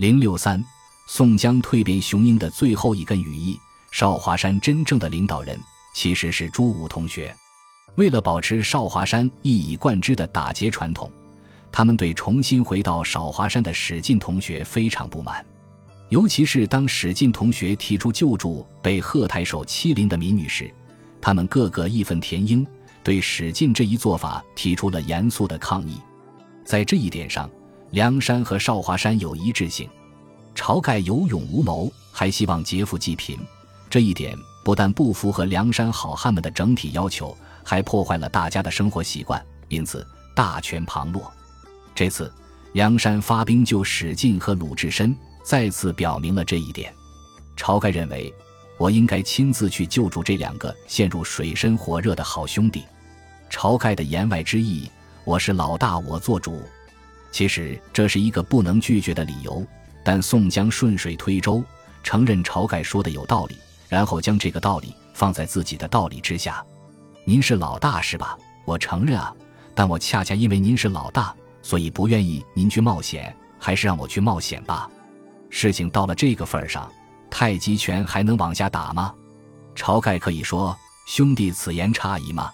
[0.00, 0.64] 零六三，
[1.06, 3.60] 宋江蜕变雄鹰的最后一根羽翼。
[3.90, 5.60] 少华山真正的领导人
[5.94, 7.36] 其实是朱武同学。
[7.96, 11.12] 为了保持少华山一以贯之的打劫传统，
[11.70, 15.44] 他们对重新回到少华山的史进同学非常不满。
[16.08, 20.72] 尤其是当史进同学提出救助被贺太守欺凌的民女时，
[21.20, 22.66] 他们个个义愤填膺，
[23.04, 26.00] 对史进这一做法提出了严肃的抗议。
[26.64, 27.50] 在这一点上，
[27.90, 29.88] 梁山和少华山有一致性。
[30.54, 33.38] 晁盖有勇无谋，还希望劫富济贫，
[33.88, 41.32] 这一点不但不符合梁山好汉们的整体要求，还破坏了大家的生活习惯，因此大权旁落。
[41.94, 42.32] 这次
[42.72, 46.92] 梁山发兵救史进和鲁智深，再次表明了这一点。
[47.56, 48.32] 晁盖认为，
[48.76, 52.84] 我应该亲自去救助这两个陷入水深火热的好兄弟。
[53.50, 54.90] 晁盖的言外之意，
[55.24, 56.62] 我是老大，我做主。
[57.30, 59.66] 其实这是一个不能拒绝的理由。
[60.02, 61.62] 但宋江顺水推舟，
[62.02, 63.56] 承认晁盖说的有道理，
[63.88, 66.64] 然后将这个道理放在自己的道理之下。
[67.24, 68.36] 您是老大是吧？
[68.64, 69.34] 我承认啊，
[69.74, 74.88] 但我恰恰因为您是老大，所以不愿意您去冒险，还是让我去冒险吧。
[75.50, 76.90] 事情到了这个份儿上，
[77.30, 79.14] 太极拳还能往下打吗？
[79.76, 82.50] 晁盖可以说：“兄弟，此言差矣吗？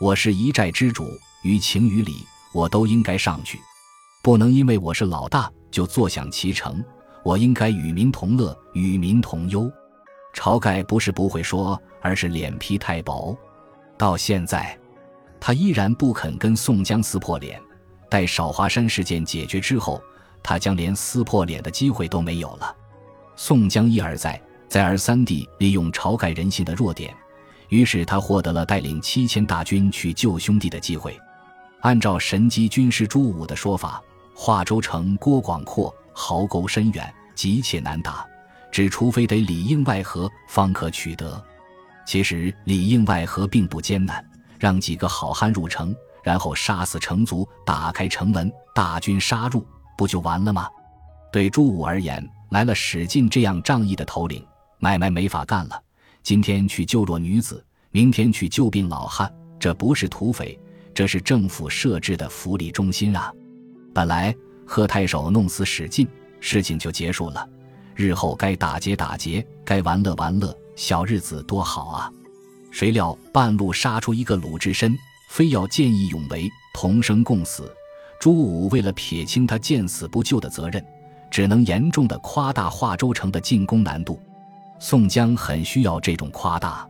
[0.00, 1.08] 我是一寨之主，
[1.42, 3.58] 于情于理，我都应该上去，
[4.24, 6.80] 不能因为我是老大。”就坐享其成，
[7.24, 9.68] 我应该与民同乐，与民同忧。
[10.32, 13.36] 晁盖不是不会说，而是脸皮太薄。
[13.98, 14.78] 到现在，
[15.40, 17.60] 他依然不肯跟宋江撕破脸。
[18.08, 20.00] 待少华山事件解决之后，
[20.44, 22.72] 他将连撕破脸的机会都没有了。
[23.34, 27.12] 宋江一而再、再而三地利用晁盖人性的弱点，
[27.68, 31.18] 于是他获得了带领七千大军去救兄弟的机会。
[31.80, 34.00] 按照神机军师朱武的说法。
[34.34, 38.26] 华州城郭广阔，壕沟深远，急切难打，
[38.70, 41.42] 只除非得里应外合，方可取得。
[42.04, 44.22] 其实里应外合并不艰难，
[44.58, 49.64] 让几个好汉入城，然后杀死城卒，打开城门，大军杀入，
[49.96, 50.68] 不就完了吗？
[51.32, 54.44] 对朱武而言，来了史进这样仗义的头领，
[54.78, 55.80] 买卖没法干了。
[56.24, 60.58] 今天去救弱女子，明天去救病老汉，这不是土匪，
[60.92, 63.32] 这是政府设置的福利中心啊！
[63.94, 64.34] 本来
[64.66, 66.06] 贺太守弄死史进，
[66.40, 67.48] 事情就结束了。
[67.94, 72.10] 日后该打劫打劫，该玩乐玩乐，小日子多好啊！
[72.72, 74.98] 谁料半路杀出一个鲁智深，
[75.30, 77.72] 非要见义勇为，同生共死。
[78.18, 80.84] 朱武为了撇清他见死不救的责任，
[81.30, 84.20] 只能严重的夸大华州城的进攻难度。
[84.80, 86.84] 宋江很需要这种夸大，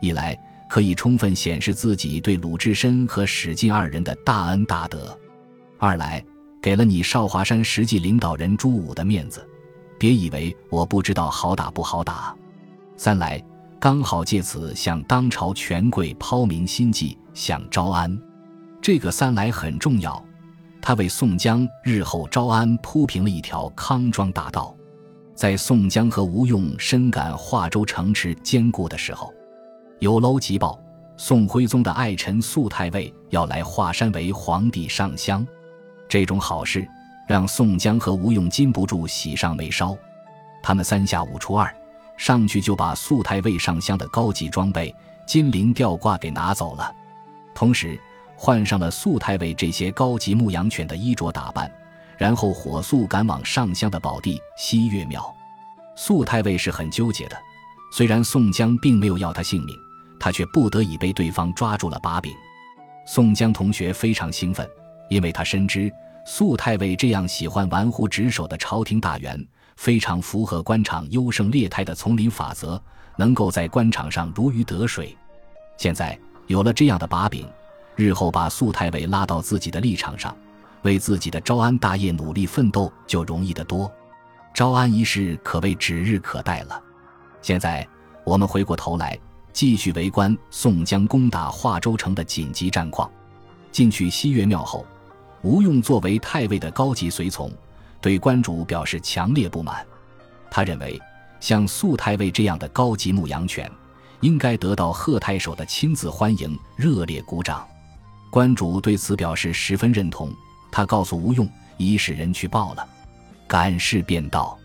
[0.00, 5.18] 一来可以充分显示自己对鲁智深和史进二人的大恩大德，
[5.78, 6.24] 二来。
[6.60, 9.46] 给了你少华山实际领导人朱武的面子，
[9.98, 12.34] 别以为我不知道好打不好打。
[12.96, 13.42] 三来
[13.78, 18.18] 刚好借此向当朝权贵抛明心迹，想招安。
[18.80, 20.22] 这个三来很重要，
[20.80, 24.74] 他为宋江日后招安铺平了一条康庄大道。
[25.34, 29.32] 在宋江和吴用深感华州城池坚固的时候，
[29.98, 30.80] 有楼急报，
[31.18, 35.46] 宋徽宗的爱臣肃太尉要来华山为皇帝上香。
[36.08, 36.86] 这种好事
[37.26, 39.96] 让宋江和吴用禁不住喜上眉梢，
[40.62, 41.74] 他们三下五除二
[42.16, 44.94] 上去就把素太尉上香的高级装备
[45.26, 46.94] 金铃吊挂给拿走了，
[47.54, 47.98] 同时
[48.36, 51.70] 换上了素太尉这些高级牧羊犬的衣着打扮，
[52.16, 55.34] 然后火速赶往上香的宝地西岳庙。
[55.96, 57.36] 素太尉是很纠结的，
[57.92, 59.74] 虽然宋江并没有要他性命，
[60.20, 62.32] 他却不得已被对方抓住了把柄。
[63.06, 64.68] 宋江同学非常兴奋。
[65.08, 65.92] 因为他深知
[66.24, 69.46] 肃太尉这样喜欢玩忽职守的朝廷大员，
[69.76, 72.82] 非常符合官场优胜劣汰的丛林法则，
[73.16, 75.16] 能够在官场上如鱼得水。
[75.76, 76.18] 现在
[76.48, 77.46] 有了这样的把柄，
[77.94, 80.36] 日后把肃太尉拉到自己的立场上，
[80.82, 83.88] 为自己的招安大业努力奋斗就容易得多。
[84.52, 86.82] 招安一事可谓指日可待了。
[87.40, 87.86] 现在
[88.24, 89.16] 我们回过头来，
[89.52, 93.08] 继续围观宋江攻打华州城的紧急战况。
[93.70, 94.84] 进去西岳庙后。
[95.46, 97.48] 吴用作为太尉的高级随从，
[98.00, 99.86] 对关主表示强烈不满。
[100.50, 101.00] 他认为，
[101.38, 103.70] 像肃太尉这样的高级牧羊犬，
[104.22, 107.64] 应该得到贺太守的亲自欢迎、热烈鼓掌。
[108.28, 110.34] 关主对此表示十分认同。
[110.72, 112.84] 他告诉吴用，已使人去报了，
[113.46, 114.58] 赶事便到。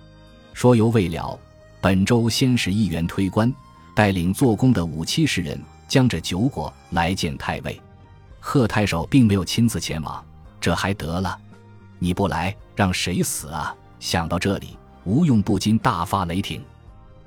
[0.51, 1.37] 说犹未了，
[1.79, 3.53] 本州先使议员推官，
[3.93, 7.79] 带领做工的五七十人，将这酒果来见太尉。
[8.39, 10.25] 贺太守并没有亲自前往。
[10.61, 11.37] 这还得了？
[11.99, 13.75] 你不来，让谁死啊？
[13.99, 16.63] 想到这里，吴用不禁大发雷霆。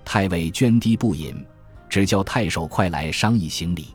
[0.05, 1.45] 太尉涓滴不饮，
[1.89, 3.95] 只叫太守快来商议行礼。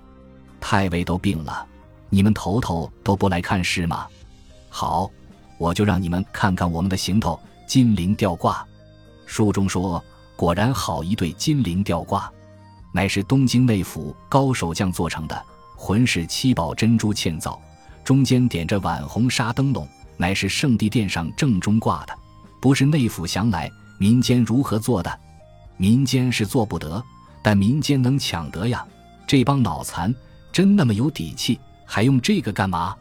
[0.60, 1.66] 太尉都病了，
[2.10, 4.08] 你们头头都不来看事吗？
[4.70, 5.10] 好，
[5.58, 8.66] 我就让你们看看我们的行头——金陵吊挂。
[9.26, 10.04] 书中说，
[10.36, 12.32] 果然好一对金陵吊挂，
[12.94, 15.46] 乃是东京内府高手匠做成的，
[15.76, 17.62] 浑是七宝珍珠嵌造，
[18.04, 19.88] 中间点着碗红纱灯笼，
[20.18, 22.14] 乃是圣地殿上正中挂的，
[22.60, 25.20] 不是内府降来，民间如何做的？
[25.78, 27.02] 民间是做不得，
[27.42, 28.86] 但民间能抢得呀！
[29.28, 30.14] 这帮脑残
[30.52, 32.96] 真那么有底气，还用这个干嘛？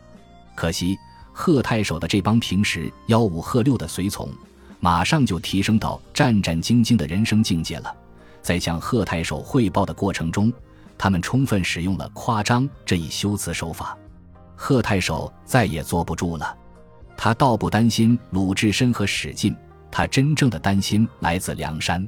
[0.55, 0.97] 可惜
[1.33, 4.31] 贺太守的这帮平时吆五喝六的随从，
[4.79, 7.95] 马上就提升到战战兢兢的人生境界了。
[8.43, 10.53] 在向贺太守汇报的过程中，
[10.97, 13.97] 他们充分使用了夸张这一修辞手法。
[14.61, 16.59] 贺太守再也坐不住了，
[17.17, 19.57] 他倒不担心鲁智深和史进，
[19.89, 22.07] 他真正的担心来自梁山。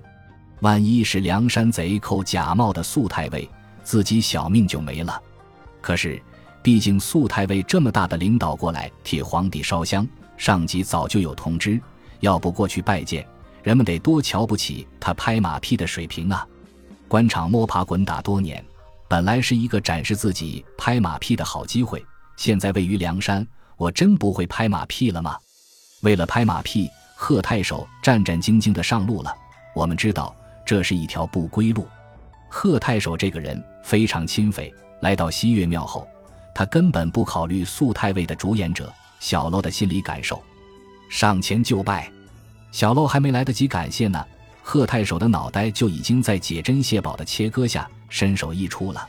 [0.61, 3.49] 万一是梁山贼扣假冒的素太尉，
[3.85, 5.23] 自己小命就没了。
[5.81, 6.21] 可是，
[6.61, 10.07] 毕竟素太尉这么大的领导过来替皇帝烧香，
[10.37, 11.81] 上级早就有通知，
[12.19, 13.25] 要不过去拜见，
[13.63, 16.45] 人们得多瞧不起他拍马屁的水平啊！
[17.07, 18.63] 官场摸爬滚打多年，
[19.09, 22.05] 本来是一个展示自己拍马屁的好机会，
[22.41, 23.47] 现在位于梁山，
[23.77, 25.37] 我真不会拍马屁了吗？
[26.01, 29.31] 为了拍马屁，贺太守战战兢兢地上路了。
[29.75, 30.35] 我们知道。
[30.65, 31.87] 这是一条不归路。
[32.49, 36.09] 贺太守这个人非常钦匪，来到西岳庙后，
[36.55, 40.41] 他根本不考虑素太尉的主演者小楼的心理感受，
[41.11, 42.11] 上前就拜。
[42.71, 44.25] 小楼还没来得及感谢呢，
[44.63, 49.07] 贺太守的脑袋就已经在解珍解宝的切割下身首异处了。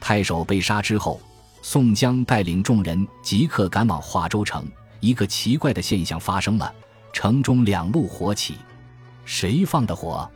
[0.00, 1.18] 太守被杀之后，
[1.62, 4.64] 宋江带领众人即刻赶往华州城。
[5.00, 6.72] 一个奇怪的现象发生了，
[7.12, 8.56] 城中两路火起，
[9.24, 10.30] 谁放的火？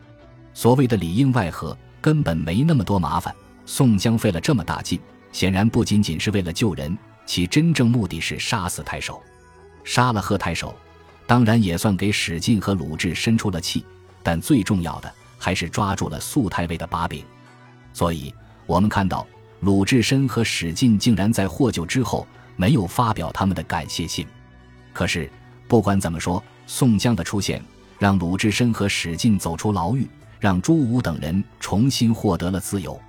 [0.54, 3.34] 所谓的里应外合根本没那么多麻烦。
[3.66, 4.98] 宋江费了这么大劲，
[5.32, 9.22] 显然不仅仅是为了救人，其真正目的是杀死太守。
[9.82, 10.74] 杀了贺太守，
[11.26, 13.84] 当然也算给史进和鲁智深出了气，
[14.22, 17.22] 但最重要的还是抓住了素太尉的把柄。
[17.92, 18.34] 所以，
[18.64, 19.26] 我们看到
[19.60, 24.26] 鲁智深和史进竟然在获救之后没有发表他们的感谢信。
[24.92, 25.30] 可是，
[25.66, 27.62] 不管怎么说，宋江的出现
[27.98, 30.08] 让鲁智深和史进走出牢狱。
[30.40, 33.00] 让朱武等人重新获得了自由，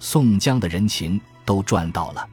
[0.00, 2.28] 宋江的人情都赚到了。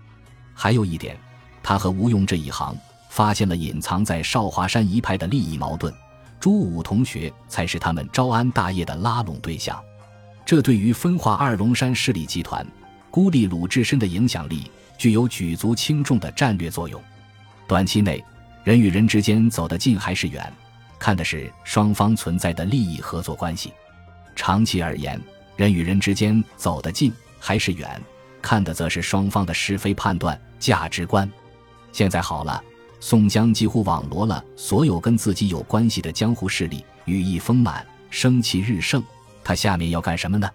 [0.55, 1.15] 还有一点，
[1.61, 2.75] 他和吴用这一行
[3.11, 5.93] 发现了隐藏在少华山一派的利益矛盾，
[6.39, 9.79] 朱武同学才是他们招安大业的拉拢对象。
[10.43, 12.65] 这对于分化二龙山势力集团、
[13.11, 17.01] 孤立鲁智深的影响力，具有举足轻重的战略作用。
[17.67, 18.23] 短期内，
[18.63, 20.51] 人与人之间走得近还是远，
[20.97, 23.73] 看的是双方存在的利益合作关系。
[24.35, 25.19] 长期而言，
[25.55, 28.01] 人与人之间走得近还是远，
[28.41, 31.29] 看的则是双方的是非判断、价值观。
[31.91, 32.63] 现在好了，
[32.99, 39.03] 宋江几乎网罗了所有跟自己有关系的江湖势力，羽翼丰满，生气日盛。
[39.43, 40.49] 他下面要干什么呢？